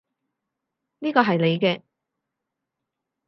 [0.97, 1.83] 呢個係你嘅